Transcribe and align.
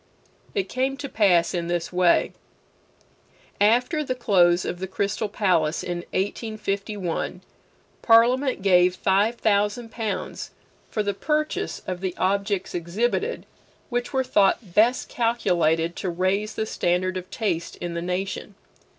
It 0.55 0.67
came 0.67 0.97
to 0.97 1.07
pass 1.07 1.53
in 1.53 1.67
this 1.67 1.93
way: 1.93 2.33
After 3.61 4.03
the 4.03 4.15
close 4.15 4.65
of 4.65 4.79
the 4.79 4.87
Crystal 4.87 5.29
Palace 5.29 5.83
in 5.83 5.99
1851, 6.11 7.41
Parliament 8.01 8.63
gave 8.63 8.95
five 8.95 9.35
thousand 9.35 9.91
pounds 9.91 10.49
for 10.89 11.03
the 11.03 11.13
purchase 11.13 11.83
of 11.85 12.01
the 12.01 12.17
objects 12.17 12.73
exhibited 12.73 13.45
which 13.91 14.11
were 14.11 14.23
thought 14.23 14.73
best 14.73 15.07
calculated 15.07 15.95
to 15.97 16.09
raise 16.09 16.55
the 16.55 16.65
standard 16.65 17.15
of 17.15 17.29
taste 17.29 17.75
in 17.75 17.93
the 17.93 18.01
nation. 18.01 18.55